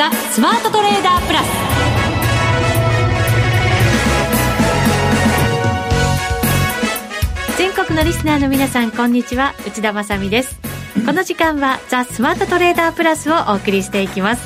[0.00, 1.46] ザ・スマートトレーダープラス。
[7.58, 9.52] 全国のリスナーの皆さんこんにちは。
[9.66, 10.58] 内田まさです。
[11.04, 14.42] この時間はザ・スマートトレーダープラスをお送りしていきます。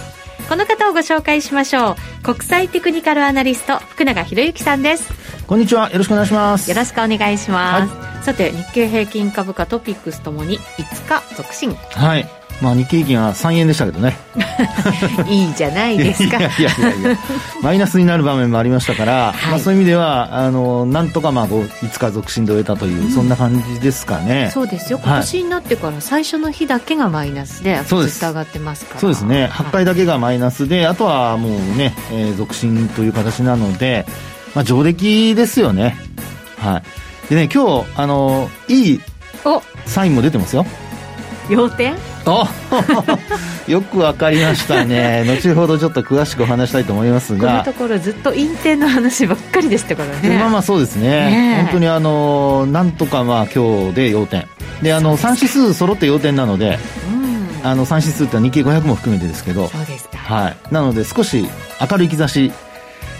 [0.48, 2.24] この方をご紹介しましょう。
[2.24, 5.08] 国際テクニカルアナリスト福永博之さんです。
[5.46, 5.88] こんにちは。
[5.92, 6.68] よろしくお願いします。
[6.68, 11.76] よろしくお願いします、はい、さて日経平均株価トピックスともに5日続伸。
[11.76, 14.16] はいまあ日経平均は3円でしたけどね。
[15.28, 16.38] いいじゃないですか。
[16.38, 17.18] いやいやいや
[17.62, 24.50] マイナスになる場面もありましたから、はい、まあ、そういう意味ではあのなんとかまあ5日続伸で終えたという、うん、そんな感じですかね。
[24.52, 25.00] そうですよ。
[25.02, 29.00] 今年になってから最初の日だけがマイナスでずっと上がってますから。
[29.00, 29.48] そうですね。
[29.52, 34.06] 8回だけがマイナスで、あとはもうね、えー、続伸という形なので、
[34.54, 35.96] まあ、上出来ですよね。
[36.58, 36.82] はい。
[37.28, 39.00] でね今日あのいい
[39.86, 40.64] サインも出てますよ。
[41.48, 41.94] 要点？
[41.94, 42.13] あ
[43.68, 45.24] よくわかりましたね。
[45.26, 47.48] 後ほどちょっと詳しくお話したいと思いますが。
[47.48, 50.38] このところずっと陰転の話ばっかりでしたからね。
[50.38, 54.46] まあまあそうですね、ね、本当にあのなんとかまあ今日で要点。
[54.82, 56.78] であの3指数揃って要点なので、
[57.62, 59.68] うん、あの3指数って日経500も含めてですけど。
[59.68, 61.48] そうですか、はい、なので少し
[61.80, 62.52] 明るい兆し。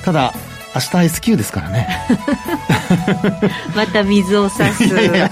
[0.04, 0.34] ただ
[0.74, 1.88] 明日 S q ですからね
[3.74, 4.84] また水を差す。
[4.84, 5.30] いやいや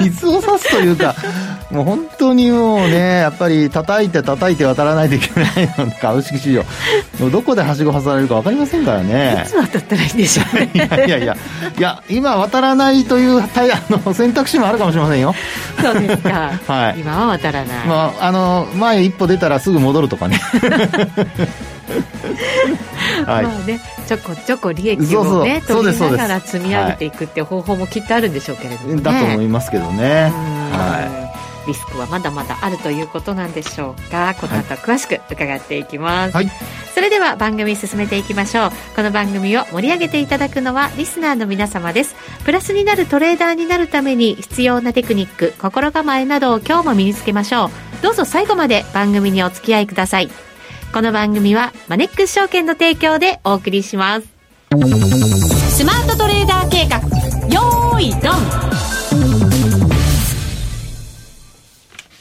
[0.00, 1.14] 水を差すというか
[1.70, 6.64] もう本当にもうねやっぱり叩いて叩いて渡らないといけないの株式市場
[7.30, 9.44] どこではしご外されるか分かりませんからね。
[9.46, 10.70] いつ渡ったらいいんでしょうね。
[10.74, 11.36] いやいやいや
[11.78, 13.48] いや今渡らないというあ
[13.90, 15.34] の選択肢もあるかもしれませんよ。
[15.80, 20.40] そうですか、はい、今は渡らない、まあ、あの前一歩出たらすぐ戻るとかね
[23.26, 30.30] はい、まあねちょこちょこ利益をね取りながら積み上げていくっていう方法もきっとあるんでしょうけれども、ね、だと思いますけどね。
[30.72, 31.30] はい。
[31.66, 34.34] リスクはまだまだあるということなんでしょうか。
[34.40, 36.50] この後詳しく伺っていきます、はい、
[36.94, 38.70] それでは番組進めていきましょう。
[38.96, 42.16] この番組を盛り上げていただくのはリスナーの皆様です。
[42.44, 47.70] プラスになるトレーダーになるために必要なテクニック心構えなどを今日も身につけましょう。
[48.02, 50.30] どうぞ最後まで番組にお付き合いください
[50.92, 54.26] この番組はマネックス証券の提供でお送りします。
[55.76, 56.98] スマートトレーダー計画。
[57.48, 58.32] よーいドン。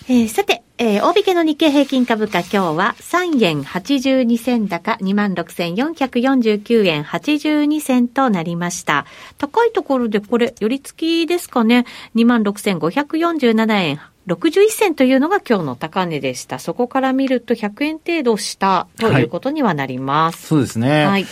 [0.07, 9.05] えー、さて、えー、大引けの日経平均株価今日は3円82銭高26,449円82銭となりました。
[9.37, 11.85] 高いところでこれ、寄り付きですかね。
[12.15, 16.59] 26,547円61銭というのが今日の高値でした。
[16.59, 20.35] そこから見ると100円程度下ということにはなります。
[20.35, 21.05] はい、そうですね。
[21.05, 21.25] はい。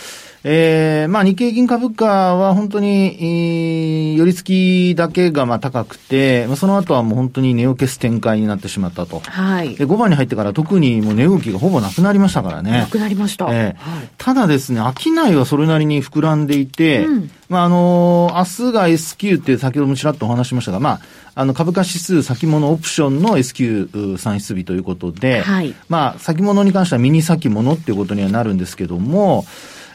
[0.44, 9.20] えー、まあ日経平均株価は本当に、えー、寄り付きだけがまあ高くて、まあ、その後はもう本当に値を消す展開になってしまったと。
[9.20, 9.74] はい。
[9.74, 12.70] で、5番に入ってから特にもう値動きがほぼなくなりましたからね。
[12.70, 13.46] なくなりました。
[13.52, 21.00] えー、はい、ただですね、商いはそれなりに膨らんでいて、うん、まああのー、明日が S q って先ほどもちらっとお話しましたが、まあ、
[21.34, 23.88] あの株価指数先物オプションの S q
[24.18, 29.44] 算出日ということで、はい、まあ先物に関してはミニ先物っていうことにはなるんですけども、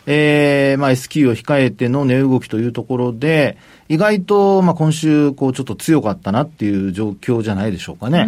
[0.06, 3.58] えー、まあ S q を控えての値動きというところで、
[3.90, 8.28] 意外と、まあ今週、こうちょっと強かったなっていう状況じゃないでしょうかね。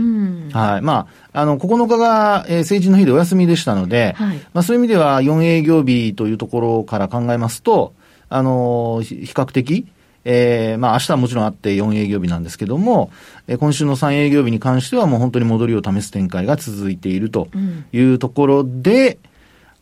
[0.54, 0.82] はい。
[0.82, 7.94] まあ、あの、9日が、えー、成人の日でお休みでしたので、はい、まあそういう意味では4営業日というところから考えますと、
[8.30, 9.88] あのー、比較的、
[10.26, 13.12] えー、まあ明日はもちろんあって4営業日なんですけども、
[13.48, 17.48] えー、今週の3営業日に関してはもう本当に戻りを試す展開が続いていると
[17.94, 19.20] いうところで、うん、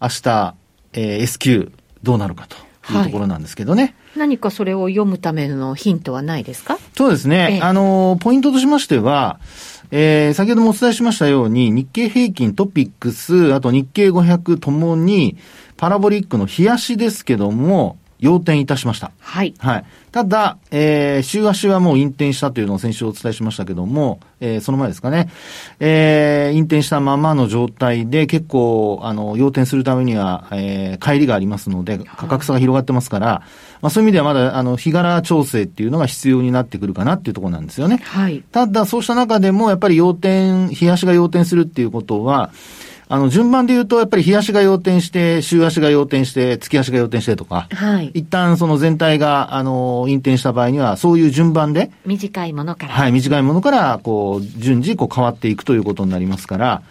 [0.02, 0.56] 明日、
[0.94, 1.72] えー、S q
[2.04, 2.58] どうなるかと
[2.94, 3.82] いうところなんですけどね。
[3.84, 6.78] はい、何かそれを読むためのヒントはないですか？
[6.96, 7.54] そうですね。
[7.54, 9.40] ええ、あの、ポイントとしましては、
[9.92, 15.38] えー、先ほどもお伝えしましたように、日経平均、トピックス、あと日経500ともに、
[15.78, 19.12] パラボリックの冷やしですけども、要点いたしました。
[19.20, 19.54] はい。
[19.60, 19.86] はい。
[20.14, 25.30] ただ、えー、週足はもう引転したというのを先週お伝えしましたけども、えー、その前ですかね。
[25.82, 33.42] えー、引転したままの状態で結構、あの、要点するためには、えー、帰りがありますので、価格差が広がってますから、
[33.82, 38.00] まあそういう意味ではまだ、あの、日柄調整っていうのが必要になってくるかなっていうところなんですよね。
[38.04, 38.42] はい。
[38.54, 42.52] ただ、そうした中でも、やっぱり要点、日足が要点するっていうことは、
[43.14, 48.08] あの、順番で言うと、やっぱり日足が要点して、週足が要点して、月足が要点してとか、はい。
[48.16, 52.94] 一旦その全体が、あの、引転した場合には、そういう順番で、短いものから。
[52.96, 56.82] はい、短いものから、こう、順次、こう変わっていくということになりますから、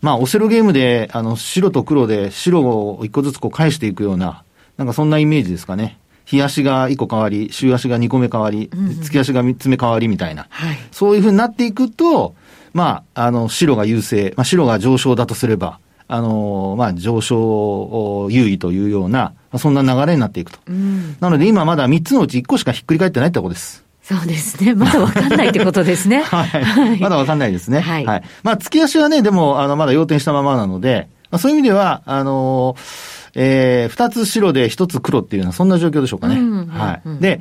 [0.00, 4.44] まあ、オセロゲームで、あの、白と黒で白を一個ずつこう返していくような、
[4.78, 5.98] なんかそんなイメージですかね。
[6.24, 8.70] 日足が1個変わり、週足が2個目変わり、
[9.02, 12.34] 月足が3つ目変わりみたいな、はい、そういうふうになっていくと、
[12.72, 15.78] まあ、あの、白が優勢、まあ、白が上昇だとすれば、
[16.08, 20.58] あの、まあ、上昇優位というような、そんな流れになっていくと。
[20.66, 23.84] うん、なので今まだ3つのうち1個しかひっくり返ってないってことです。
[24.02, 24.74] そうですね。
[24.76, 26.22] まだわかんないってことですね。
[26.26, 27.00] はい。
[27.00, 27.78] まだわかんないですね。
[27.78, 28.04] はい。
[28.04, 36.36] はい、まあ、月足はね、でも、あの、まだ要点したままなので、まあ、そういう意味では、あのー、えー、二つ白で一つ黒っていうのはそんな状況でしょうかね。
[36.36, 37.02] うんうんうん、はい。
[37.20, 37.40] で、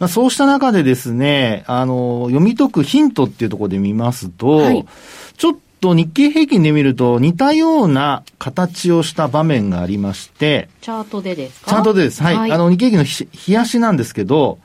[0.00, 4.86] まあ、そうした中でですね、あのー、読み解くヒントっていうところで見ますと、はい、
[5.36, 11.70] ちょっと日経平均で見ると似たような形をした場面がありまして、チャートでですか？
[11.70, 12.22] チャートでです。
[12.22, 12.36] はい。
[12.36, 14.58] はい、あの、日経平均の冷やしなんですけど、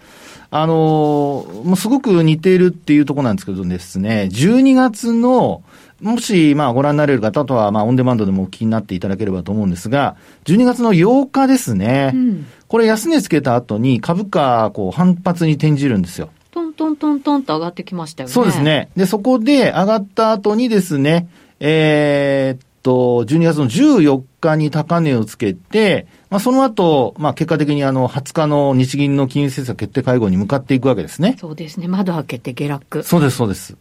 [0.50, 5.62] あのー、もうすごく似ているっていうところなんですけどですね、12月の、
[6.04, 12.12] もし、まあ、ご覧になれる方とは、まあ、オンデマンドでもお聞きになっていただければと思うんですが、12月の8日ですね。
[12.14, 16.30] うん、これ、安値つけた後に株価、こう、反発に転じるんですよ。
[16.52, 18.34] トントントントンと上がってきましたよね。
[18.34, 18.90] そうですね。
[18.98, 21.30] で、そこで上がった後にですね、
[21.60, 31.38] えー、っと、12月の14日に高値をつけて、まあ、その後、まあ、結果的にあの、20日の日銀の金融政策決定会合に向かっていくわけですね。
[31.40, 31.88] そうですね。
[31.88, 33.04] 窓開けて下落。
[33.04, 33.78] そうです、そうです。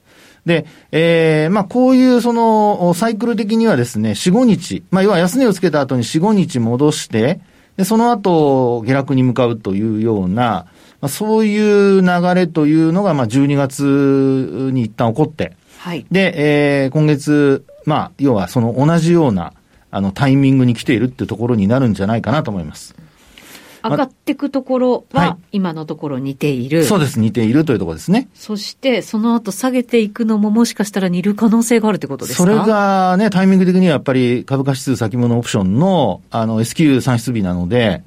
[0.47, 7.41] で、ええー、まあ、こういうその、サイクル的にはですね、4、5日、まあ、要は安値をつけた後に4、5日戻して、
[7.77, 10.67] で、その後、下落に向かうというような、
[11.01, 16.07] まあ、そういう流れというのが、まあ、12月に一旦起こって、はい。
[16.11, 19.53] で、えー、今月、まあ、要はその同じような、
[19.91, 22.95] あの、タイミングに来ているっていうところになるんじゃないかなと思います。
[23.83, 28.29] 上がっていくところは、今のところ似ている、そうです、似ているというところですね。
[28.35, 32.45] そして、その後下げていくのももしかしたら似る可能性があるってことですか？
[32.45, 38.03] それがね、タイミング的にはやっぱり株価指数先物オプションの、あの、S q 算出日なので、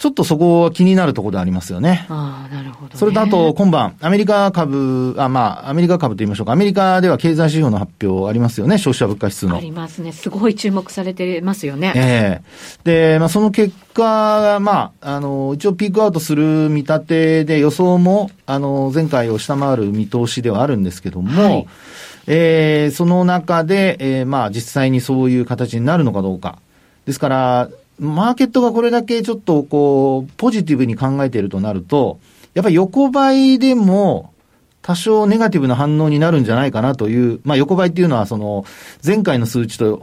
[0.00, 2.06] ちょっとそこは気になるところでありますよね。
[2.08, 6.52] ああ、なるほど、ね、それとあと、今晩、アメリカ株、あ、まあ、アメリカ株と言いましょうか。
[6.52, 8.78] アメリカでは経済指標の発表ありますよね。
[8.78, 9.58] 消費者物価指数の。
[9.58, 10.12] ありますね。
[10.12, 11.92] すごい注目されてますよね。
[11.94, 14.02] ええー、で、まあ、その結果
[14.40, 21.66] が、まあ、あの、一応ピークアウトする見立てで予想も、あの、前回を下回る見通しではあるんですけども、はい、
[22.26, 26.58] えー、その中で、えー、まあ、実際にそういう形になるのかどうか。
[27.04, 27.68] ですから、
[28.00, 32.18] マーケットがこれだけちょっとこう、ポジティブに考えているとなると、
[32.54, 34.32] やっぱり横ばいでも、
[34.82, 38.64] 多少ネガティブな反応になるんじゃないかなという、まあ横ばいっていうのはその、
[39.04, 40.00] 前回の数値と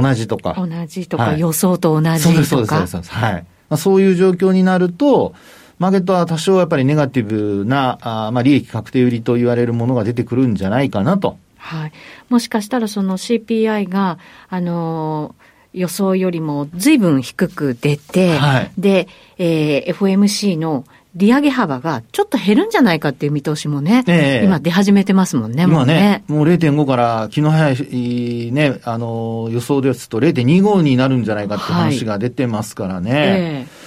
[0.00, 0.54] 同じとか。
[0.56, 2.18] 同じとか、はい、予想と同じとか。
[2.20, 3.12] そうです、そうです、そうです。
[3.12, 3.32] はい。
[3.34, 5.34] まあ、そういう状況になると、
[5.78, 11.36] マーケットは多少やっぱりネガティブな、あまあ利益確定売りと言われるものが出てくるんじゃないかなと。
[11.58, 11.92] はい。
[12.30, 14.18] もしかしたらその CPI が、
[14.48, 15.43] あのー
[15.74, 20.84] 予想よりも随分低く出て、はい、で、えー、FMC の
[21.16, 26.24] 利上げ幅がちょっと減るんじゃないかっていう見通しもね、えー、今出始めてますもんね、今ね。
[26.28, 33.10] もうね、もう0.5から気の早いね、あの、予想ですと0.25になるんじゃないかって話が出てますからね。
[33.10, 33.83] はいえー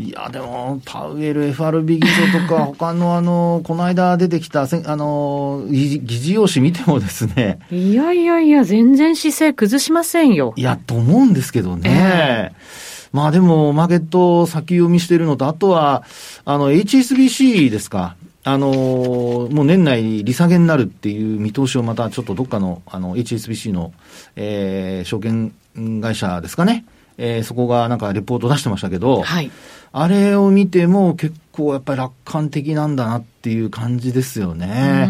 [0.00, 7.58] いや、でも、パウエル FRB 議長とか、 他のあの、この間出てきた、あの、議事要旨見てもですね。
[7.72, 10.54] いやいやいや、全然姿勢崩しませんよ。
[10.56, 11.90] いや、と思うんですけどね。
[11.90, 16.04] えー、まあでも、マーケット先読みしてるのと、あとは、
[16.44, 18.14] あの、HSBC ですか。
[18.44, 23.92] あのもう年内利下げになるっていう見通しをまたちょっとどっかの、あの、HSBC の、
[24.36, 25.52] えー、証券
[26.00, 26.86] 会社ですかね。
[27.18, 29.50] えー、そこがなんかレポート出してましたけど、はい。
[29.92, 35.08] あれを見ても結構やっぱり楽観的なんだなっていう感じですよね。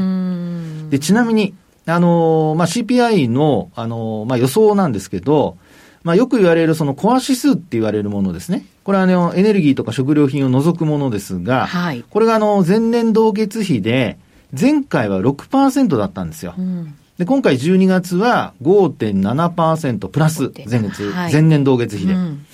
[0.91, 1.55] で、ちなみに、
[1.87, 5.57] あの、まあ、CPI の、あの、まあ、予想なんですけど、
[6.05, 8.65] まあ、よく言われるそのコア指数って言われるものですね。
[8.85, 14.19] これはあの、エネルギーとか食料品を除くものですが、はい、これがあの、前年同月比で、
[14.59, 16.55] 前回は6%だったんですよ。
[16.57, 22.15] うん、で、今回12月は5.7%プラス、前月、はい、前年同月比で。
[22.15, 22.47] うん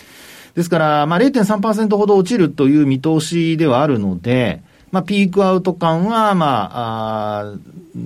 [0.54, 7.54] ですから、まあ0.3%ほど落ちるという見通しではあるので、まあピークアウト感は、まあ、あ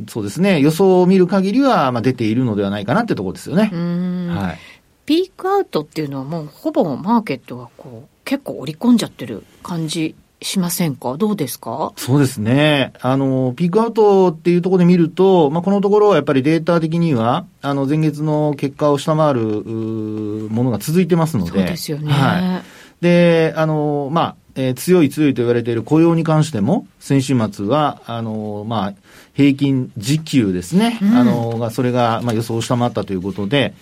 [0.08, 3.64] そうですね、予想を見る限りは、まあ出ているのではないかなってところですよね。
[3.64, 4.58] はい。
[5.04, 11.16] ピークアウトっていうのはもうほぼマーケットがこう結構織り込んじゃってる感じしませんか？
[11.16, 11.92] どうですか？
[11.96, 12.92] そうですね。
[13.00, 21.50] あの、ピークアウトっていうところで見ると、まあ、このところはやっぱりデータ的には、あの、前月の結果を下回るものが続いてますので。
[21.50, 22.12] そうですよね。
[22.12, 22.62] は
[23.00, 23.04] い。
[23.04, 28.94] で、あの、まあ、えー、強い強いと言われている雇用に関しても、先週末は、あの、まあ、
[29.34, 30.98] 平均時給ですね。
[31.02, 33.74] うん、あの、が、それが、まあ、予想を下回ったということで、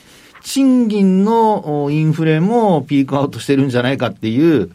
[0.42, 4.70] 賃金のインフレもピークアウトしてるんじゃないかっていう、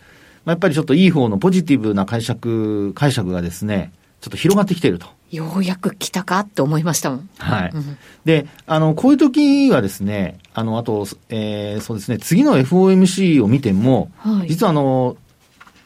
[0.46, 5.08] まあ、やっぱりちょっといい方のポジティブな解釈、解釈がですね、ちょっと広がってきていると。
[5.32, 7.30] ようやく来たかって思いましたもん。
[7.38, 7.72] はい。
[7.74, 15.16] うん、で、あの、こういう時はですね、あの、あと、えー、そうですね、次の FOMC を見ても、はい、実はあの、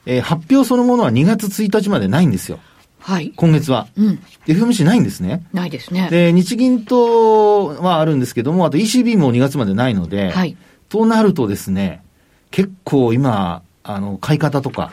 [0.06, 2.60] えー、発表そのものは2月1日までないんですよ。
[3.00, 3.34] はい。
[3.36, 3.88] 今月は。
[3.96, 4.20] うん。
[4.48, 5.46] FOMC ないんですね。
[5.54, 6.10] ないですね。
[6.10, 10.58] で、日銀とはあるんですけども、あと ECB も2月までないので、はい。
[10.90, 12.02] となるとですね、
[12.50, 14.92] 結構今、あの、買い方とか、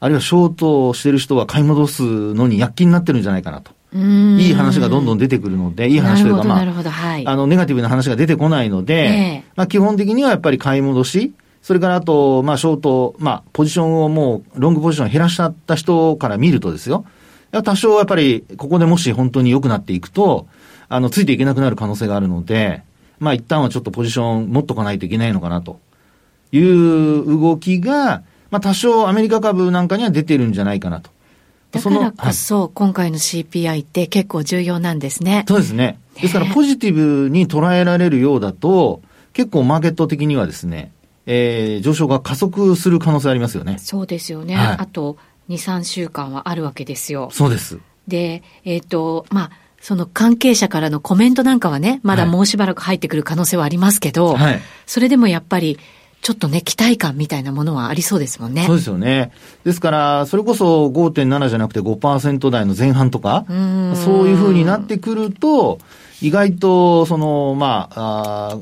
[0.00, 3.72] あるいはショートをしてる人は買い戻すのに躍起になってるんじゃないかなと。
[3.92, 17.04] いい話がどんどん出てくるので、いい話というか、まあ、はい、あの、ネガティブな話が出てこないので、えー、まあ、基本的にはやっぱり買い戻し、それからあと、まあ、ショート、まあ、ポジションをもう、ロングポジションを減らしちゃった人から見るとですよ、
[17.64, 20.46] 多少やっぱり、ここでもし本当に良くなっていくと、
[20.88, 22.84] あの、ついていけなくなる可能性があるので、
[23.18, 25.80] まあ、一旦はちょっとポジション持っとかないといけないのかな、と
[26.52, 31.10] いう動きが、まあ、多少アメリカ株なんかには出てるんじゃないかなと。
[31.72, 35.44] だからこそ、今回の CPI って結構重要なんですね。
[35.46, 36.00] そうですね。
[36.20, 39.02] ですから、ポジティブに捉えられるようだと、
[39.32, 40.90] 結構マーケット的にはですね、
[41.26, 43.78] えー、上昇が加速する可能性ありますよね。
[43.78, 44.56] そうですよね。
[44.56, 45.16] はい、あと、
[45.48, 47.28] 2、3週間はあるわけですよ。
[47.32, 47.78] そうです。
[48.08, 55.78] で、えっ、ー、と、まあ、その関係者からのコメントなんかはね、まだもうしばらく入ってくる可能性はありますけど、はい、それでもやっぱり、
[56.22, 58.66] ちょっとね、期待感みたいなものはありそうですもんね。
[58.66, 59.32] そうですよね。
[59.64, 63.52] ですから、それこそ5.7じゃなくて5%台の前半とか、う
[63.96, 65.78] そういうふうになってくると、
[66.20, 68.58] 意外と、その、まあ、あ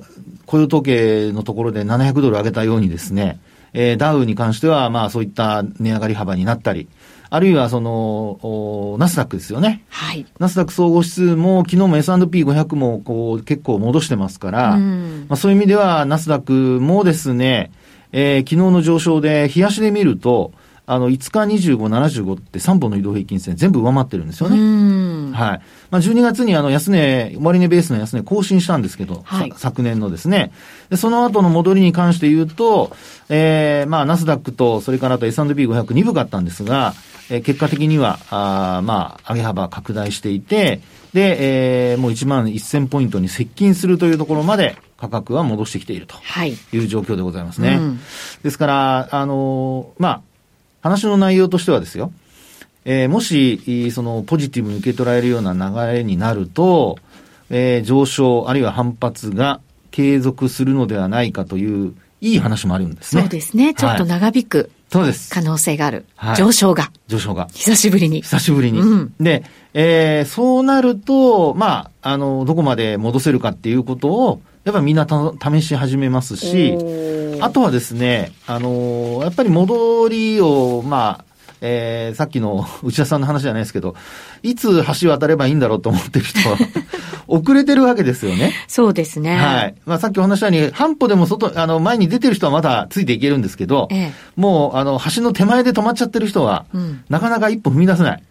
[0.46, 3.40] 雇用統計のところで700ドル上げたようにですね、
[3.72, 6.88] えー、ダウに関しては、まあそういった値上がり幅になったり、
[7.30, 9.84] あるいはその、ナスダックですよね。
[9.88, 10.26] はい。
[10.38, 17.70] ナスダック総合指数も昨日も S&P500 もこう結構戻してますから、まあそういう意味ではナスダックもですね、
[18.12, 20.52] えー、昨日の上昇で、冷やしで見ると、
[20.90, 24.56] あの、5日25、75って3本の移動平均線全部上回ってるんですよね。
[25.36, 25.60] はい。
[25.90, 30.50] まあ、12月にあの、安値、終値ベースの安値更新したんですけど、はい、昨年のですね。
[30.88, 32.96] で、その後の戻りに関して言うと、
[33.28, 36.94] えー、まあ、ナスダックと、それからあと S&P500 鈍かったんですが、
[37.30, 40.80] えー、結果的には、あまあ、上げ幅拡大していて、
[41.12, 46.16] で、えー、もう1万1000ポイントに接近するというところまで価格は戻してきていると
[46.72, 47.68] いう状況でございますね。
[47.68, 48.00] はいうん、
[48.42, 50.22] ですから、あのー、まあ、
[50.80, 52.12] 話の内容としてはですよ、
[52.84, 56.98] えー、もし、そのポジティブに受け取られるような流れになると、
[57.50, 63.22] えー、上昇、あるいは反発が継続するのではないかという、いい話もあるんですね。
[63.22, 63.74] そうですね。
[63.74, 64.70] ちょっと長引く。
[64.90, 65.30] そうです。
[65.30, 66.06] 可能性がある。
[66.16, 66.90] はい、上昇が。
[67.08, 67.48] 上昇が。
[67.52, 68.22] 久しぶりに。
[68.22, 68.80] 久しぶりに。
[68.80, 76.76] うん、で、えー、そうなると、まあ、あの、どこまで戻せるかっていうことを、やっぱりみんな試し始めますし、
[77.40, 81.27] あとはですね、あのやっぱり戻りを、まあ、
[81.60, 83.94] えー、さっきの内田さんの話じゃないですけど、
[84.42, 86.56] いつ橋渡ればいいんだろうと思ってる人は
[87.26, 88.52] 遅れてるわけですよね。
[88.66, 89.36] そうですね。
[89.36, 89.74] はい。
[89.86, 98.22] まあさっきお話したように、半歩でも外、あの、前に出てる人はまだついていけるんですけど、ええ、もう、あの、橋の手前で止まっちゃってる人は、うん、なかなか一歩踏み出せない。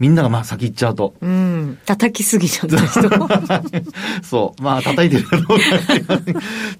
[0.00, 1.14] みんながまあ先行っちゃうと。
[1.20, 1.78] うん。
[1.84, 3.02] 叩きすぎちゃった人。
[4.24, 4.62] そう。
[4.62, 6.20] まあ叩いてるかどうか。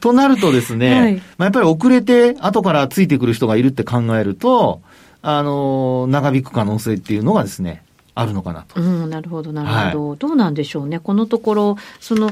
[0.00, 4.80] となるとですね、はい、まあやっぱり遅れて後からついてくる人がいるって考えると、
[5.22, 7.82] あの、長引く可能性っていうのがですね、
[8.14, 8.80] あるのかなと。
[8.80, 10.98] うん、なるほど、なるほど、はい、どうなんでしょうね。
[10.98, 12.30] このところ、その、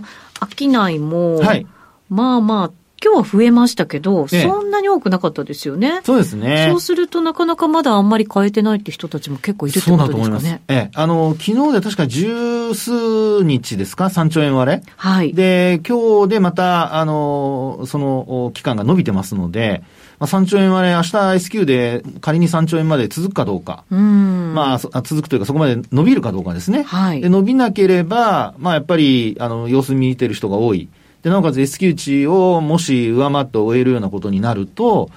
[0.59, 1.67] 商いも、はい、
[2.09, 6.01] まあまあ、今日は増えましたけど、ええ、そんなに多くなかったですよね。
[6.03, 6.67] そうですね。
[6.69, 10.63] そうするとなかなかまだあんまり変えてないって人たちも結構いるってことですかね。
[10.67, 10.91] ええ。
[10.93, 14.83] あの、昨日で確か十数日ですか ?3 兆円割れ？
[14.97, 15.33] はい。
[15.33, 19.85] で、今日でまた、あの、その期間が伸びてますので、
[20.19, 23.85] まあ、3兆円割れ、明日 S q で仮に3兆円まで続くかどうか。
[23.91, 24.55] うん。
[24.55, 26.83] まあ、続くというかそこまで伸びるかどうかですね。
[26.83, 27.21] はい。
[27.21, 30.89] で、伸びなければ、まあやっぱり、あの、様子見てる人が多い。
[31.23, 35.11] で、なおかつ S q 値をもし上回って終えるようなことになると、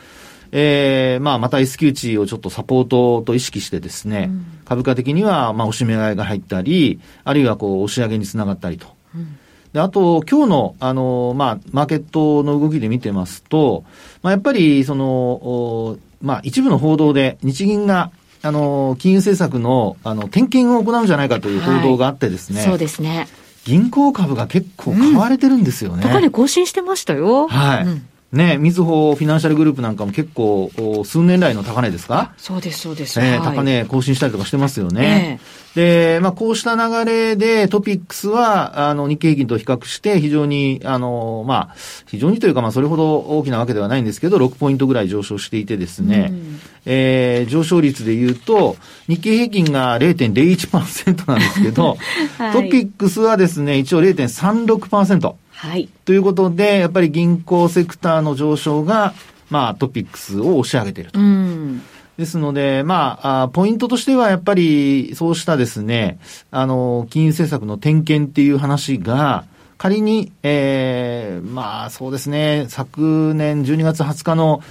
[0.52, 8.88] えー、まあ、また S q 値をちょっとサポートと意識してですね、うん、株価的には、まあ、押し目買いが入ったり、あるいはこう、押し上げにつながったりと。
[9.16, 9.38] うん、
[9.72, 13.86] で、あと、今日の、あの、まあ、マーケットの動きで見てますと、
[14.24, 18.12] まあ、やっぱり、その、まあ、一部の報道で、日銀が、
[18.44, 22.60] あの、金融政策の、あの、点検を行うんじゃないかという報道があってですね。
[22.60, 23.28] はい、そうですね。
[23.66, 26.04] 銀行株が結構買われてるんですよね。
[26.04, 27.48] 高値更新してましたよ。
[27.48, 27.86] はい。
[27.86, 30.72] うんね、みずほフィナンシャルグループなんかも結構、
[31.04, 32.34] 数年来の高値ですか？
[32.38, 33.20] そうです、そうです。
[33.20, 35.42] えー、高値更新したりとかしてますよね。
[35.76, 41.76] えー、で、まあ、こうした流れでトピックスは、あの、日経平均と比較して非常に、あの、まあ、
[42.08, 48.78] 非常にというか、まあ、それほど大きなわけではないんですけど、6ポイントぐらい上昇していてですね、うん、えー、上昇率で言うと、
[49.10, 51.98] 日経平均が0.01%なんですけど、
[52.40, 55.34] はい、トピックスはですね、一応0.36%。
[55.62, 55.90] はい。
[56.06, 59.14] ということで、やっぱり銀行セクターの上昇が、
[59.52, 61.20] まあ、トピックスを押し上げていると。
[61.20, 61.84] うん
[62.18, 66.18] ですので、まあ、ポイントとしてはやっぱり、そうしたですね、
[66.50, 69.46] あの、金融政策の点検っていう話が、
[69.78, 74.64] 仮に、ええー、まあ、そうですね、昨年12月20日の、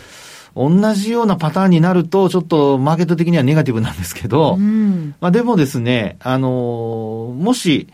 [0.56, 7.86] 同じようなパターンになると、ちょっとマーケット的にはネガティブなんですけど、うん、まあでもですね、あの、もし、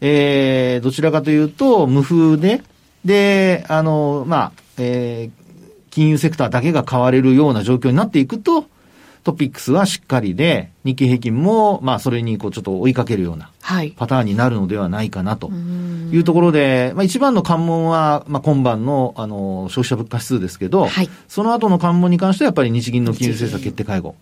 [0.00, 2.62] えー、どちらかというと、無風で、
[3.04, 8.66] で、あの、まあ、えー、金融セクターだけが買われるような状況になっていくと、
[9.26, 13.50] トピックスはしっかりで、日経平均も、まあ、それにこう、ちょっと追いかけるような、
[13.96, 15.50] パターンになるのではないかなと。
[16.12, 24.14] いうところで、まあ、一番の関門は、まあ、今晩の、あの、消費者物価指数ですけど、はい、その後の関門に関しては、やっぱり日銀の金融政策決定会合。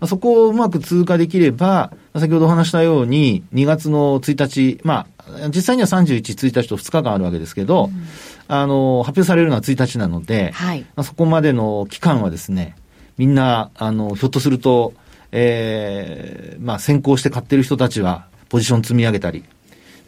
[0.00, 5.15] まあ、そこをうまく通過できれば、先ほどお話したように、2月の1日、まあ、
[5.48, 8.06] 実際には31、1日と2日間あるわけですけど、うん、
[8.48, 12.76] あの、発表されるのは1日なので、はい、まあ、そこまでの期間はですね、
[13.18, 14.94] みんな、あの、ひょっとすると、
[15.32, 19.44] ええー、まあ、先行して買ってる人たちは、ポジション積み上げたり、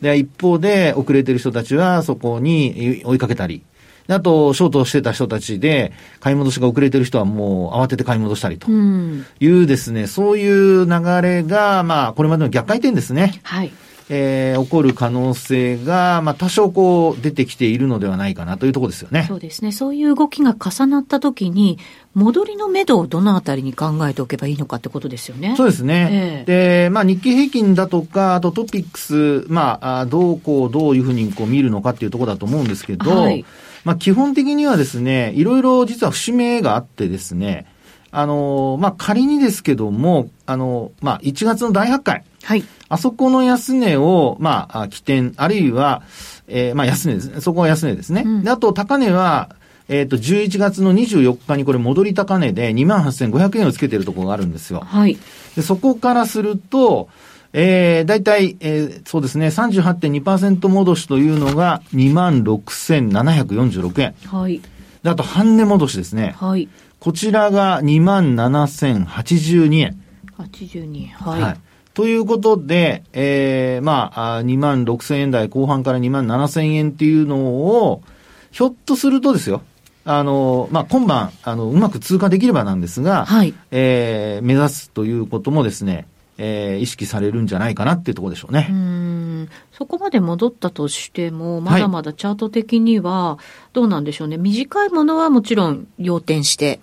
[0.01, 3.63] で、一方で、遅れてる人たちは、そこに追いかけたり、
[4.09, 13.41] あと、ショートしてた人たちで、買い戻しが遅れてる人はもう慌てて買い戻したりというですね、うん、そういう流れが、まあ、これまでの逆回転ですね。
[13.43, 13.73] はい。
[14.11, 19.25] えー、起こる可能性が、まあ、多少こう、出てきているのではないかなというところですよね。
[19.29, 19.71] そうですね。
[19.71, 21.79] そういう動きが重なったときに、
[22.15, 25.55] 戻りの目処をどのあたりに考えておけばいいのかってことですよね。
[25.57, 26.09] そうですね。
[26.11, 33.45] えー、で、まあ、日経平均だとか、あとトピックス、まあ、どうこう、どういうふうにこう見るのかっていうところだと思うんですけど、はい、
[33.85, 37.67] まあ、基本的にはですね、いろいろ実は節目があってですね、
[38.11, 42.25] あの、まあ、仮にですけども、あの、まあ、1月の大発会。
[42.43, 42.65] はい。
[42.89, 46.03] あそこの安値を、まあ、起点、あるいは、
[46.47, 47.41] えー、まあ、安値ですね。
[47.41, 48.23] そこは安値ですね。
[48.25, 49.51] うん、で、あと、高値は、
[49.89, 54.81] えっ、ー、と、11月の24日にこれ戻り高値で28,500円をつけてるところがあるんですよ。
[54.81, 55.19] はい。
[55.57, 57.09] で、そこからすると、
[57.53, 64.15] えー、大体、えー、そうですね、38.2%戻しというのが26,746円。
[64.27, 64.61] はい。
[65.03, 66.35] で、あと、半値戻しですね。
[66.39, 66.69] はい。
[67.01, 70.01] こちらが27,082円。
[70.39, 71.09] 82円。
[71.09, 71.43] はい。
[71.43, 71.57] はい
[71.99, 78.05] ということで、えー、まあ、2万6千円台後半から2万7千円っていうのを、
[78.53, 79.63] ひょっとするとですよ、
[80.05, 86.07] あの、まあ、今晩、あの、うまく通過できればなんですが、はい、えー、目指すということもですね、
[86.39, 88.69] えー、意識されるんじゃないかなっていうところでしょうね。
[88.71, 89.49] うん。
[89.73, 93.41] そこまで戻ったとしても、まだまだチャート的には、
[93.73, 96.79] どうなんでしょうね、はい、短いものはもちろん要点して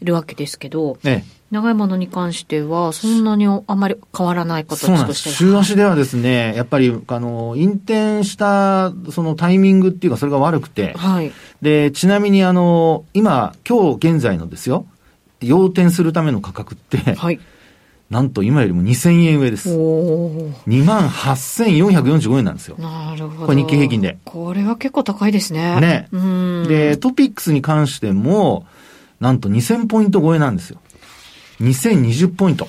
[0.00, 0.04] い。
[0.04, 11.32] るわけですけど、はい、長いものに関しては、そんなにあまり変わらない形として週足ではですね、やっぱり、あの、引転した、そのタイミングっていうか、それが悪くて、はい。
[11.60, 14.86] で、ちなみに、あの、今、今日現在のですよ、
[15.40, 17.40] 要点するための価格って、はい。
[18.10, 19.70] なんと今よりも2000円上です。
[19.70, 22.76] 2万8445円なんですよ。
[22.78, 23.46] なるほど。
[23.46, 24.18] これ日経平均で。
[24.24, 25.80] これは結構高いですね。
[25.80, 26.08] ね。
[26.68, 28.66] で、トピックスに関しても、
[29.20, 30.80] なんと2000ポイント超えなんですよ。
[31.60, 32.68] 2020ポイント。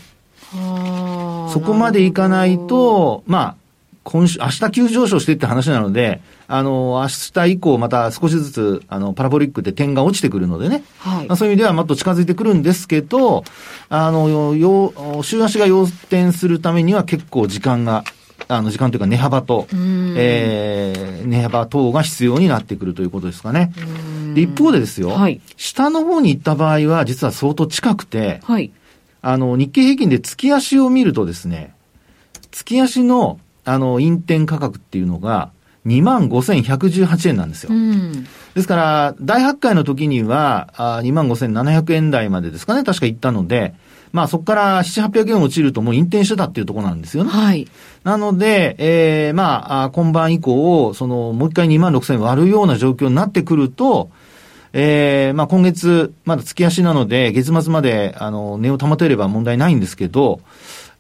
[0.51, 3.55] そこまでいかないと、まあ、
[4.03, 10.83] 今週、明日急上昇してって話なので、あの、明日以降また少しずつ、あの、パラボリックって点が落ちてくるのでね。
[10.99, 11.27] はい。
[11.27, 13.43] まあ、そういう意味ではもっと近づいてくるんですけど、
[13.89, 18.03] あの、よ、週足が要点するためには結構時間が、
[18.47, 23.71] あの、時間というか値幅と、えー、値幅等が必要になってくるということですかね。
[24.33, 28.71] で、一方でですよ、はい、下の方に行った場合は実は相当近くて、はい。
[29.21, 31.75] あの、日経平均で月足を見るとですね、
[32.51, 35.51] 月足の、あの、引転価格っていうのが、
[35.85, 37.73] 25,118円なんですよ。
[37.73, 43.73] うん、ですから、大発会の時には、25,700円台までですかね、確か行ったので、
[44.11, 47.29] まあそこから7、800円落ちるともう引転してたっていうところなんですよね。
[47.29, 47.67] はい。
[48.03, 54.11] なので、えー、まあ、今晩以降、その、もう一回2万6000円割るような状況になってくると、
[54.73, 60.41] えー、まあ今月、まだ月足なので、月末まで、あの、値を保てれば問題ないんですけど、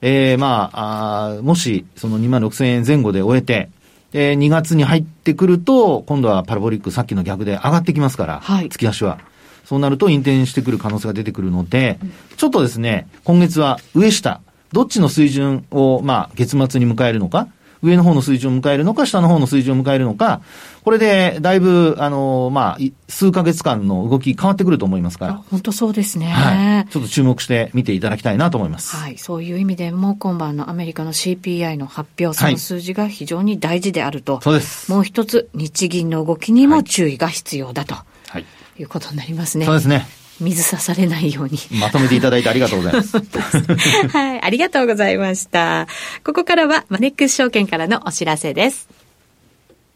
[0.01, 3.69] えー、まあ、あもし、その2万6000円前後で終えて、
[4.13, 9.19] えー、2月に入ってくると、今度はパラボリックさっきの逆で上がってきますから、はい、月足は。
[9.63, 11.97] そうなると、引転してくる可能性が出てくるので、
[12.35, 14.41] ちょっとですね、今月は上下、
[14.73, 17.47] どっちの水準を、まあ、月末に迎えるのか、
[17.81, 20.41] 上の方の水準を迎えるのか、下の方の水準を迎えるのか、
[20.83, 25.33] これでだいぶ、あの、まあ、数ヶ月間の動き変わってくると思いますから。
[25.49, 26.91] 本当そうですね、はい。
[26.91, 28.95] ちょっと注目して見ていただきたいなと思います。
[28.95, 29.17] はい。
[29.17, 34.33] そういう意味でも、今晩のアメリカの CPI の発表、その数字が非常に大事であると。
[34.33, 34.91] はい、そうです。
[34.91, 37.95] もう一つ、日銀の動きにも注意が必要だと。
[37.95, 38.45] はい。
[38.79, 39.65] いうことになりますね。
[39.65, 40.07] そうですね。
[40.41, 41.57] 水さされないように。
[41.79, 43.17] まとめていただいてありがとうございます。
[44.11, 45.87] はい、ありがとうございました。
[46.23, 48.87] ここからはマネックス証券からのお知らせです。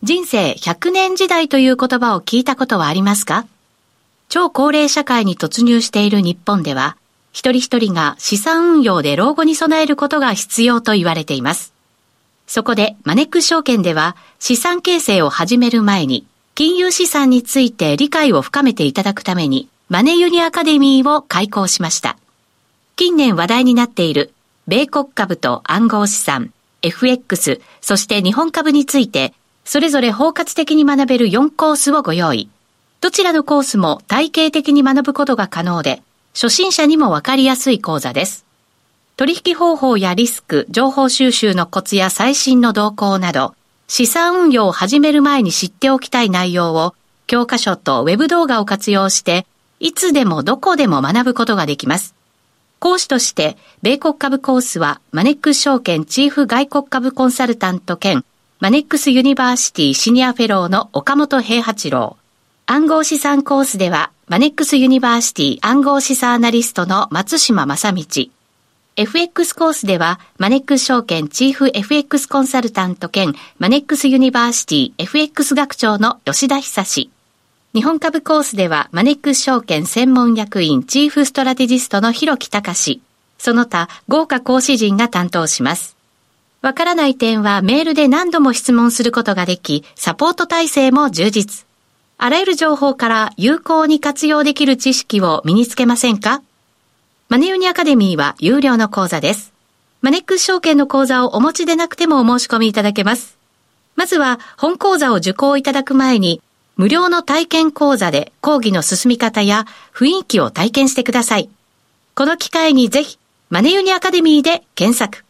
[0.04, 3.46] 人生100年時代という言葉を聞いたことはありますか？
[4.30, 6.98] 超高齢社会に突入している日本では、
[7.32, 11.74] 一人一人が資産運用で老後に備えることが必要と言われています。
[12.48, 22.18] そこでマネックス証券では資産形成を始める前に金融資産について理解を深めていただくためにマネユニアカデミーを開講しました。
[22.96, 24.34] 近年話題になっている
[24.68, 32.50] 米国株と暗号資産、FX、そして日本株について、それぞれ包括的に学べる4コースをご用意。
[33.00, 36.02] どちらのコースも体系的に学ぶことが可能で、
[36.34, 38.44] 初心者にもわかりやすい講座です。
[39.18, 43.54] 取引方法やリスク、情報収集のコツや最新の動向など、
[43.88, 46.96] 資産運用を始める前に知っておきたい内容を、
[47.28, 49.46] 教科書とウェブ動画を活用して、
[49.80, 52.16] いつでもどこでも学ぶことができます。
[52.80, 58.24] 講師として、米国株コースは、マネックス証券チーフ外国株コンサルタント兼、
[58.60, 62.18] マネックスユニバーシティシニアフェローの岡本平八郎。
[62.68, 68.06] 暗号資産コースでは、マネックスユニバーシティ暗号資産アナリストの松島正道。
[68.98, 77.10] FX コースでは、マネックス証券チーフ FX コンサルタント兼、マネックスユニバーシティ FX 学長の吉田久志。
[77.76, 83.02] 日本株コースではマネックス証券専門役員チーフストラテジストの広木隆
[83.38, 85.98] その他豪華講師陣が担当します。
[86.62, 91.66] わからない点はメールで何度も質問することができ、サポート体制も充実。
[92.18, 96.42] あらゆる情報から有効に活用できる知識を身につけませんか？
[97.28, 99.52] マネユニアカデミーは有料の講座です。
[100.02, 103.38] マネックス証券の講座をお持ちでなくてもお申し込みいただけます。
[103.98, 106.42] まずは本講座を受講いただく前に
[106.78, 111.50] 無料の体験講座で講義の進み方や雰囲気を体験してください。
[112.16, 113.18] この機会にぜひ、
[113.50, 115.24] マネユニアカデミーで検索。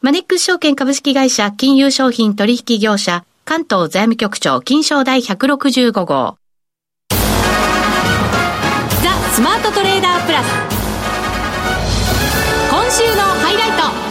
[0.00, 6.36] マネックス証券株式会社金融商品取引業者関東財務局長金賞第165号。
[7.10, 7.16] ザ・
[9.32, 10.46] スマートトレーダープラス。
[12.70, 14.09] 今週のハイライト。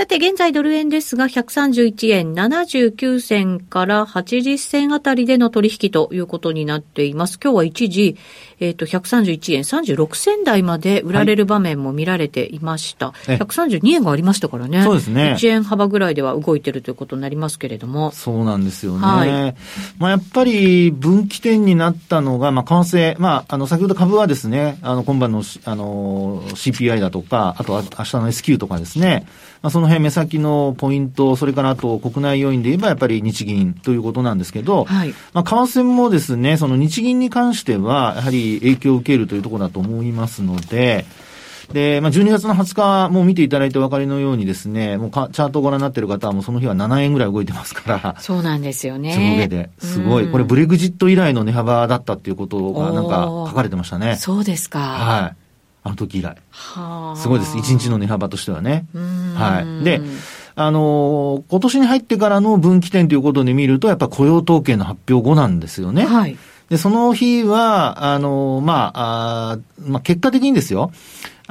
[0.00, 7.38] さて、現在ドル円ですが、131円79銭から80銭あたりでの取引ということになっています。
[7.38, 8.16] 今日は一時、
[8.60, 13.08] えっ、ー、と、131円36銭台まで売られる場面も見られていました。
[13.08, 14.82] はい、132円がありましたからね。
[14.84, 15.36] そうですね。
[15.38, 18.10] 1円幅ぐらいでは動いてるということになりますけれども。
[18.12, 19.06] そうなんですよね。
[19.06, 19.54] はい、
[19.98, 29.26] まあ、やっぱり分岐点になったのが、まあ、為替、まあ、あの、先ほど株はですね、あの、今晩の、あの、CPI だとか、あとは明日の S q とかですね、
[29.62, 41.04] まあ、その辺目先のポイント、それからあと国内要因で言えばやっぱり日銀ということなんですけど、はい、まあ、為替もですね、その日銀に関しては、やはり影響を受けるというところだと思いますので、
[41.72, 48.16] で、まあ、12月の20日も見ていただいてお分かりのようにですね、もうかチャートをご覧になっている方はもうその日は7円ぐらい動いてますから。
[48.18, 49.14] そうなんですよね。
[49.14, 49.70] 上下で。
[49.78, 50.28] すごい。
[50.28, 54.16] これブレグジット以来の値幅だったっていうことがなんか書かれてましたね。
[54.16, 54.80] そうですか。
[54.80, 55.36] はい。
[55.82, 56.36] あの時以来。
[57.16, 57.56] すごいです。
[57.58, 58.86] 一日の値幅としてはね。
[59.34, 59.84] はい。
[59.84, 60.00] で、
[60.54, 66.04] あの今年に入ってからの分岐点ということで見ると、やっぱ雇用統計の発表後なんですよね。
[66.04, 66.36] はい。
[66.68, 70.92] で、その日は、あのまあ、あまあ、結果的にですよ。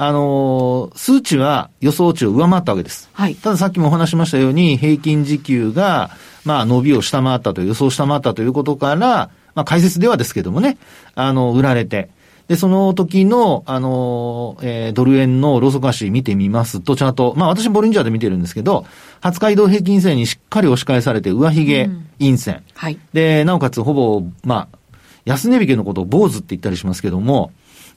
[0.02, 3.10] あの数値は予想値を上回ったわけです。
[3.12, 3.36] はい。
[3.36, 6.12] たださっきもお話しましたように、平均時給が、
[6.46, 10.78] まあ、伸びを下回ったと予想下回ったということから、まあ、解説ではですけどもね、
[11.16, 12.10] あの、売られて、
[12.50, 18.88] で、その時の、あの、えー、ドル円のローソク足見てみますと、チャート、まあ私ボリンジャーで見てるんですけど、
[19.22, 22.64] 20日移動平均線にしっかり押し返されて、上髭、陰線、うん。
[22.74, 22.98] はい。
[23.14, 24.80] で、なおかつほぼ、まあ、
[25.26, 27.52] 安値引けのことを坊主って言ったりしますけども、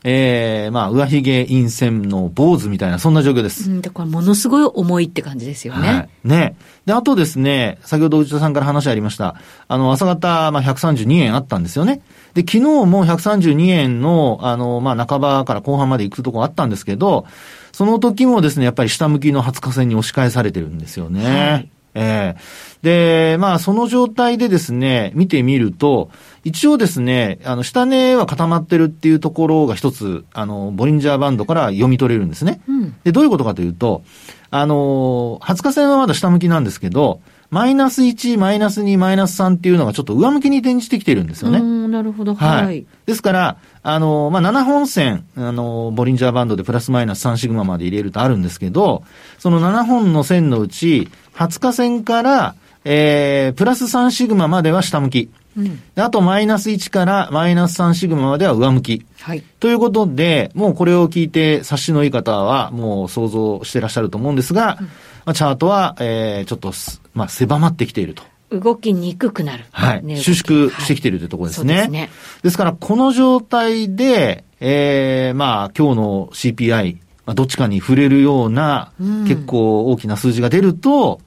[0.05, 3.71] ええー、まあ、上髭陰線の坊主みたいな、そんな状況です。
[3.71, 5.89] うん、だからものすごい重いって感じですよね。
[5.89, 6.09] はい。
[6.25, 6.57] ね。
[6.87, 9.37] で、あとですね、先ほど内田さんから話ありました。
[9.69, 12.03] あの、朝方、まあ、132円あったんですよね。
[12.35, 17.27] で、昨日も132円の、あの、まあ、半ばから後半まで行くとこあったんですけど、
[17.71, 21.51] その時もですね、やっぱり下向きの20日線に押し返されてるんですよね。
[21.51, 26.11] はいええー、で、まあ、その状態でですね、見てみると、
[26.45, 32.61] 一応ですね、あの、下値は固まってるっていうところが一つ、あの、ボリンジャーバンドから読み取れるんですね。
[32.69, 34.03] うん、で、どういうことかというと、
[34.51, 37.21] あの、20日線はまだ下向きなんですけど、
[37.53, 41.61] マイナス1、マイナス2、マイナス3っていうのがちょっと上向きに転じてきてるんですよね。
[41.61, 42.35] なるほど。
[42.35, 42.65] はい。
[42.65, 49.05] はい、ですから、あの、まあ、7本線、あの、ボリンジャーバンドでプラスマイナス3シグマまで入れるとあるんですけど、
[49.39, 52.55] その7本の線のうち、20日線から、
[52.87, 55.29] えー、プラス3シグマまでは下向き。
[55.55, 59.05] うん、あと、マイナス1からマイナス3シグマまでは上向き。
[59.21, 59.45] はい。
[59.61, 66.73] ということで、もうこれを聞いて、察しのいい方は、もう想像してらっしゃると思うんですが、うんまあ、チャートは、えー、ちょっと、
[67.15, 68.23] まあ、狭まってきていると。
[68.51, 69.65] 動きにくくなる。
[69.73, 70.17] はい。
[70.19, 71.75] 収縮してきているというところですね。
[71.75, 72.11] はい、ですね。
[72.43, 81.21] ですから、この状態で、えー、まあ、今日の CPI、まあ、どっちかに触れるような、うん、結構大きな数字が出ると、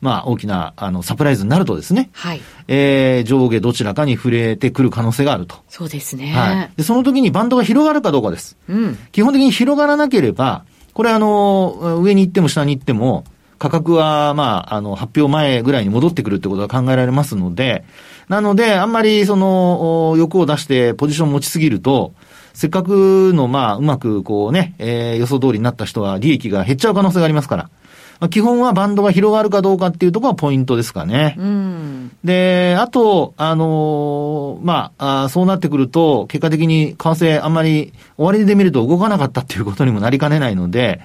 [0.00, 2.10] まあ、大きな、あの、サプライズになるとですね。
[2.12, 2.40] はい。
[2.66, 5.56] えー、上下どちらかに触れてくる可能性があると。
[5.68, 6.32] そうですね。
[6.32, 6.72] はい。
[6.76, 8.56] で、その時にバンドが広がるかどうかです。
[8.68, 8.98] うん。
[9.12, 13.24] 基本的に広がらなければ、これあの、上に行っても下に行っても、
[13.62, 17.84] 価格は、まあ、あの、発表前ぐらいに戻ってくるってことが考えられますので、
[18.28, 22.12] なので、あんまり、その、欲を出してポジション持ちすぎると、
[22.54, 27.70] せっかくの、まあ、うまく、こうね、えー、予想通りになった人は利益が減っちゃう可能性がありますから。
[28.18, 31.36] まあ、基本はバンドが広がるかどうかっていうところがポイントですかね。
[31.38, 41.00] うん、で、あと、あのー、まああ、そうなってくると、結果的に為替あんまり終わりで見ると動かなかったっていうことにもなりかねないので、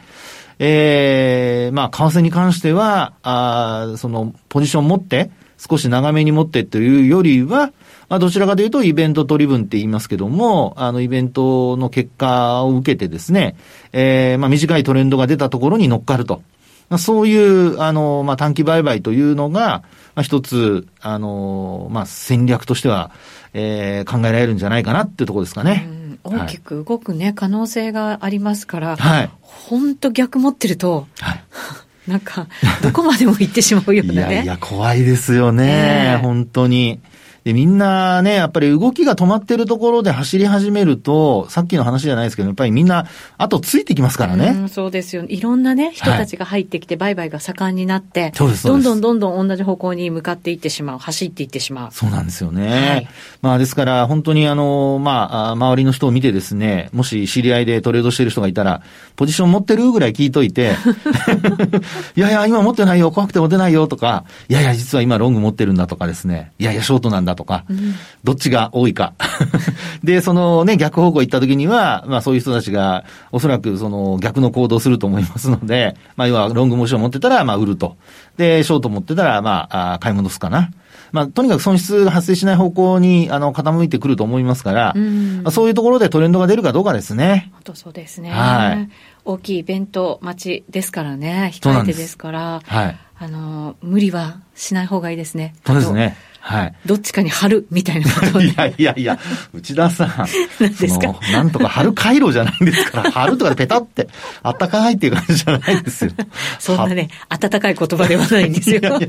[0.60, 7.72] ええー、まあ、為替に関しては、ああその、ポジション持って、少し長めに持ってというよりは、
[8.10, 13.56] まあ、どちらかというと、イベント取り分って言いますけども、あの、イベントの結果を受けてですね、
[13.92, 16.42] ええー、まあ、短いトレンドが出たところに乗っかると
[16.90, 16.98] ま。
[16.98, 19.84] そういう、あの、まあ、短期売買というのが、
[20.16, 23.12] まあ、一つ、あの、まあ、戦略としては、
[23.54, 25.88] えー、考えられるんじゃないかなっていうところですかね。
[26.24, 29.30] 大きく動くね、はい、可能性がありますから、はい。
[29.42, 31.44] 本当逆持ってると、はい。
[32.10, 32.48] なんか、
[32.82, 34.34] どこまでも行ってしまうようなね。
[34.34, 37.02] いやいや、怖いですよね、えー、本当に。
[37.48, 43.08] で、みんなね、やっぱり動きが止まってるところで走り始めると、さっきの話じゃないですけど、やっぱりみんな、
[43.38, 44.66] あとついてきますからね。
[44.66, 45.24] うそうですよ。
[45.30, 51.92] いろんなね、人たちが入ってきて、売買が盛んになって、はい、どんどんどんどん同じ方向に向かっていってしまう、走っていってしまう。
[51.94, 52.68] そうなんですよね。
[52.68, 53.08] はい、
[53.42, 58.82] まあ、ですから、本当にあの、まあ、周りの人を見てですね、もし知り合いでトレードしてる人がいたら、
[59.16, 60.76] ポジション持ってるぐらい聞いといて、
[62.18, 67.94] いやいや、今持ってないよ、怖くて持てないよとか、いやいや、実は今ロング持ってるんだとかですね、いやいや、ショートなんだとか、うん、
[68.26, 69.14] どっちが多いか。
[70.04, 77.96] で、そのね、逆方向行った時には、まあそういう人たちが、おそらくその逆の行動すると思いますので、まあ要はロングモーション持ってたら、まあ売ると。
[78.36, 80.72] で、ショート持ってたら、まあ、あ買い戻すかな。
[81.12, 87.50] まあ、とにかく損失が発生しない方向に、あの、傾いてくると思いますから、まあ、そういうところでトレンドが出るかどうかですね。
[87.54, 88.30] 本当そうですね。
[88.30, 88.90] はい。
[89.26, 91.52] 大きいイベント待ちですからね。
[91.54, 92.62] 控えてですから。
[92.66, 92.98] はい。
[93.20, 95.56] あの、無理はしない方がいいですね。
[95.66, 96.16] そうですね。
[96.48, 96.74] はい。
[96.86, 99.20] どっちかに貼るみたいなこと いやいやいや、
[99.54, 100.10] 内田さん。
[100.62, 101.14] 何ですか？
[101.34, 104.08] なんとか貼る回路じゃないんですから、貼るとかでペタって、
[104.44, 106.12] あったかいっていう感じじゃないですよ。
[106.60, 108.80] そんなね、温かい言葉ではないんですよ。
[108.80, 109.08] いやいや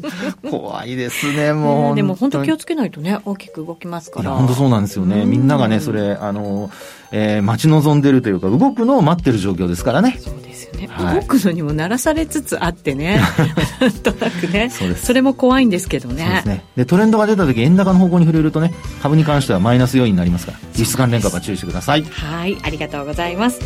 [0.50, 1.96] 怖いですね、もう。
[1.96, 4.32] でも本当気をつけないとね、大きく動きますから。
[4.32, 5.24] 本当そうなんですよね。
[5.24, 6.70] みんながね、それ、あの、
[7.12, 10.18] えー、待ち望んでるというか、動くのを待ってる状況ですからね。
[10.20, 10.88] そうですよね。
[10.90, 13.20] はい、動くのにもならされつつあってね。
[13.80, 14.70] なんとなくね。
[14.70, 14.84] そ。
[14.94, 16.24] それも怖いんですけどね。
[16.24, 16.64] ですね。
[16.76, 22.04] で、トレンドが出た時、円高の方向に触れるとね、株に関してはマイナス要因になりますから、実質関連株は注意してください。
[22.04, 23.60] はい、ありがとうございます。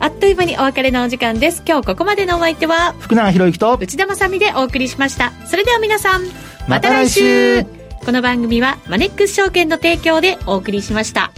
[0.00, 1.62] あっという間にお別れのお時間です。
[1.66, 5.32] 今日ここまでのお相手は、福永博之と内田まさでお送りしました。
[5.46, 6.22] それでは皆さん、
[6.66, 7.64] また来週
[8.04, 11.30] この番組はマネックス証券の提供でお送りしました。